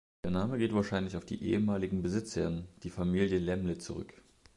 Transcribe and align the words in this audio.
Der 0.23 0.31
Name 0.31 0.57
geht 0.57 0.73
wahrscheinlich 0.73 1.15
auf 1.15 1.25
die 1.25 1.43
ehemaligen 1.43 2.01
Besitzern, 2.01 2.67
die 2.81 2.89
Familie 2.89 3.37
Lämmle, 3.37 3.77
zurück. 3.77 4.11